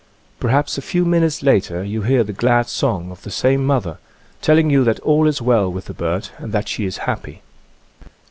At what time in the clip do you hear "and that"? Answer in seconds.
6.39-6.67